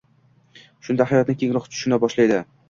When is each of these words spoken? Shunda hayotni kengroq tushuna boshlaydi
Shunda 0.87 1.07
hayotni 1.11 1.35
kengroq 1.43 1.69
tushuna 1.75 2.01
boshlaydi 2.07 2.43